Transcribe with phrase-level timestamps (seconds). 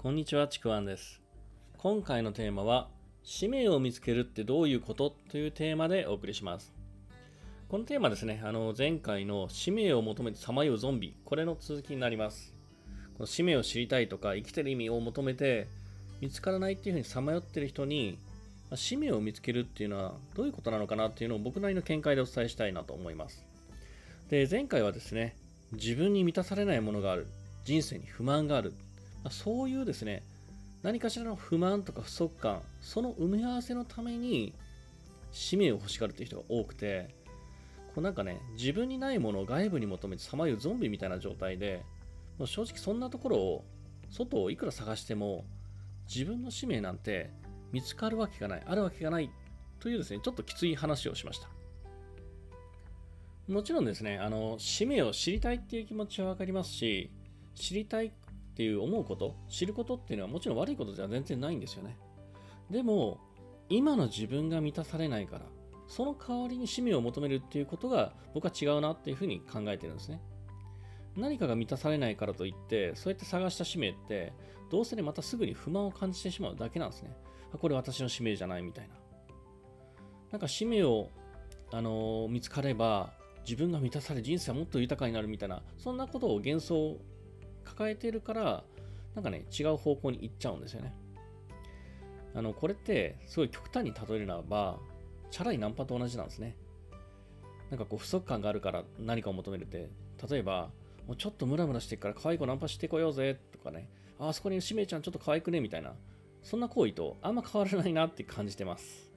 [0.00, 1.20] こんにちは、ちくわんです。
[1.76, 2.88] 今回のテーマは、
[3.24, 6.72] 使命を見つけるってどういうことというテーマでお送りします。
[7.68, 12.54] このテーマですね、あの前回の使命を求めてさまようゾンビ、これの続きになります。
[13.14, 15.66] この使命を知りたいとか、生きてる意味を求めて
[16.20, 18.20] 見つからないっていうふうにさまよってる人に、
[18.70, 23.44] まあ使命を見つけるっていうのはどういうことなのかなっていうのを僕なりの見解でお伝えしたいなと思います。
[24.30, 25.34] で、前回はですね、
[25.72, 27.26] 自分に満たされないものがある、
[27.64, 28.74] 人生に不満がある、
[29.30, 30.22] そういうですね、
[30.82, 34.54] 何かしらの不満とか不足感、その埋め合わせのために
[35.32, 37.14] 使命を欲しがるっていう人が多くて、
[37.94, 41.82] こうなんかね、自分にないものを外部に求めてさまようゾンビみたいな状態で、
[42.38, 43.64] もう正直そんなところを、
[44.10, 45.44] 外をいくら探しても、
[46.08, 47.30] 自分の使命なんて
[47.72, 49.30] 見つかるわけがない、あるわけがない
[49.80, 51.48] というですね、ちょっときつい話をしました。
[53.48, 57.10] もちろんですね、あの、使命を知りたいっていう気持ちはわかりますし、
[57.54, 58.12] 知りたい
[58.58, 61.96] っていう思うこと、知ることっていうのはもちろん悪いことじゃ全然ないんですよね。
[62.68, 63.20] でも、
[63.68, 65.42] 今の自分が満たされないから、
[65.86, 70.20] その代わりに使命を求めるっていうことが僕は違うなっていうふうに考えてるんですね。
[71.16, 74.32] 何かが満たされないからといって、そうやって探した使命って、
[74.72, 77.16] どうせね、またすぐに不満を感じてしまうだけなんですね。
[77.60, 78.96] これ私の使命じゃないみたいな。
[80.32, 81.10] なんか使命を、
[81.70, 83.12] あのー見つかれば、
[83.44, 86.98] 自分が満たされ、人生はもっと豊かになるみたいな、そんなことを幻想
[87.68, 88.64] 抱えてるから、
[89.14, 90.94] なんかね、違う方向に行っちゃうんですよね。
[92.34, 94.78] あの、これって、すごい極端に例えるならば、
[95.30, 96.56] チャラいナンパと同じなんですね。
[97.70, 99.90] なんかこう、不足感があるから何かを求めるって、
[100.30, 100.70] 例えば、
[101.06, 103.88] もうちょっとムラムラしてるから可愛い子ナンパしてこようぜとかね、
[104.18, 105.94] ああそこにしめちゃんちょっと可愛くねみたいな、
[106.42, 109.10] そんな行為とあんま変わらないなって感じてます。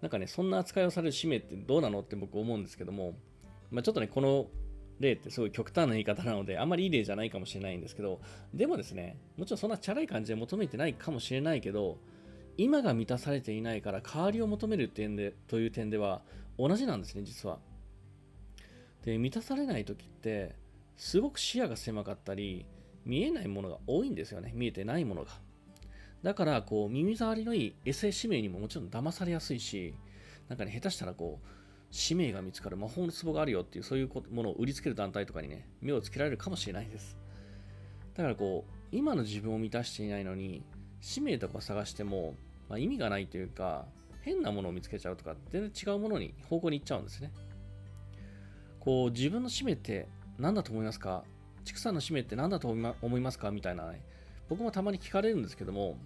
[0.00, 3.14] なんかね、そんな扱いをされる使命ってどうなのって僕思うんですけども、
[3.70, 4.46] まあ、ちょっとね、この
[5.02, 8.20] 例ってすごい極端な言い方なので、あんまりいい例じゃないかもしれないんですけど、
[8.54, 11.98] でもですね、もちろんそんなチャラい感じで求めてないかもしれないけど、
[12.56, 16.22] 今が満たされていないから代わりを求める点でという点では
[16.58, 17.58] 同じなんですね、実は。
[19.04, 20.54] で、満たされない時って、
[20.96, 22.66] すごく視野が狭かったり、
[23.04, 25.32] 見えないものが多いんですよね、見えてないものが。
[26.22, 29.94] だから、こう、耳障りのいいエセ使命にももちろん騙されやすいし、
[30.48, 31.46] なんかね、下手したらこう、
[31.92, 37.18] 使命が見つかる魔法の壺があるよっていうそういうものを売りつける団体とかにね目をつけられるかもしれないです
[38.14, 40.64] だからこう今の自分を満たしていないのに
[41.02, 42.34] 使命とか探しても、
[42.70, 43.84] まあ、意味がないというか
[44.22, 47.30] 変なものを見つけちゃうとか全然違うものに方向に行っちゃうんですね
[48.80, 51.24] こう自分の使命って何だと思いますか
[51.64, 54.00] 畜産の使命って何だと思いますかみたいなね
[54.48, 55.98] 僕もたまに聞かれるんですけども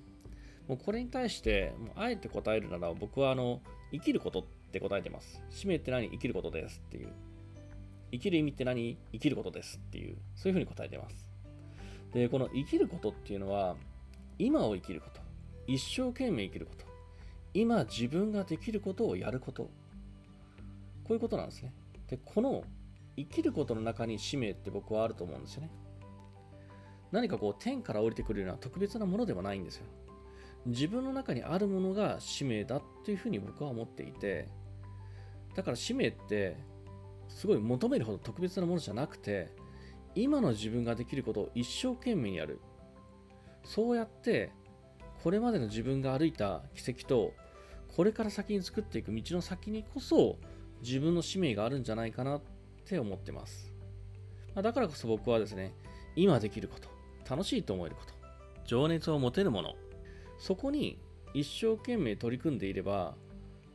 [0.67, 3.61] もうこれに対してもうあえて答えるなら僕はあの
[3.93, 5.43] 生きることっって答えてます。
[5.51, 6.11] 使命って何？
[6.11, 7.13] 生きることですっていう。
[8.13, 8.99] 生きる意味って何？
[9.13, 10.17] 生きることですっていう。
[10.35, 11.29] そういうふうに答えてます。
[12.13, 13.77] で、この生きることっていうのは、
[14.39, 15.21] 今を生きること。
[15.67, 16.85] 一生懸命生きること。
[17.55, 19.65] 今自分ができることをやること。
[19.65, 19.71] こ
[21.11, 21.73] ういうことなんですね。
[22.09, 22.65] で、この
[23.17, 25.71] 生きることの中に使命って僕はあると思うんですよね。
[27.13, 29.87] 何かこう天から降りてくるような特別なものではないんですよ。
[30.67, 34.49] 自分の中にあるものが使命だっていうふうに僕は思っていて
[35.55, 36.57] だから使命って
[37.29, 39.55] すごい求めるほど特別なものじゃなくて
[40.15, 42.61] 今の自分ができることを一生懸命にやる。
[43.65, 44.53] そうやって
[45.23, 47.33] これまでの自分が歩いた軌跡と
[47.95, 50.39] これから先に作っていく道の先にこそ
[50.83, 52.43] 自分の使命があるんじゃないかなっ
[52.85, 53.73] て思ってます。
[54.55, 55.75] だからこそ僕はですね
[56.15, 56.89] 今できること
[57.29, 58.15] 楽しいと思えること
[58.65, 59.75] 情熱を持てるもの
[60.39, 60.99] そこに
[61.35, 63.15] 一生懸命取り組んでいれば、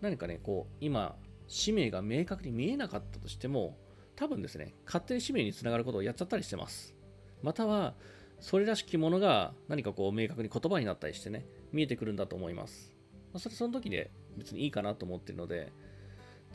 [0.01, 1.15] 何かね、こう、今、
[1.47, 3.77] 使命が明確に見えなかったとしても、
[4.15, 6.95] 多分ですね、勝手に使命につながることをやっちゃったりしてます。
[7.43, 7.95] または、
[8.39, 12.93] それらしきものが何かこう、明確に言葉になったりしてね、見えてくるんだと思います。
[13.37, 15.71] それその時で別にいいかなと思ってるので、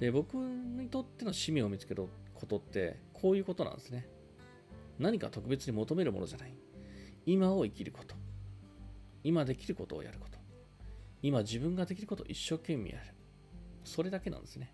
[0.00, 4.08] で、僕にとっての使命を見つけることって、こういうことなんですね。
[4.98, 6.54] 何か特別に求めるものじゃない。
[7.24, 8.14] 今を生きること。
[9.26, 10.38] 今できることをやること。
[11.20, 13.12] 今自分ができることを一生懸命やる。
[13.82, 14.72] それだけなんですね。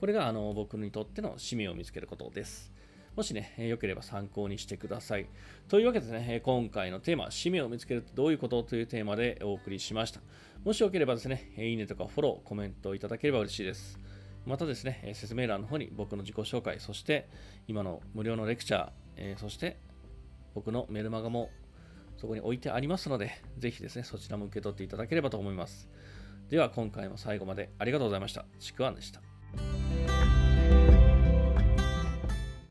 [0.00, 2.72] これがあの僕にとっての使命を見つけることです。
[3.14, 5.26] もしね、え良ければ参考にしてください。
[5.68, 10.20] というわけでね、今回のテーマ、使命を見つけるってどういうことというテーマでお送りしました。
[10.64, 14.00] もしよければですね、いいねとかフォロー、コメントいただければ嬉しいです。
[14.46, 17.28] またですね、説明欄の方に僕の自己紹介、そして
[17.68, 19.76] 今の無料のレクチャー、えーそして
[20.54, 21.50] 僕のメルマガも
[22.16, 25.88] そこに置いてありますので、ぜひですね、そちらも受け取っていただければと思います。
[26.50, 28.44] では今回も最後までありがとうございました。
[28.60, 29.20] ちくわんでした。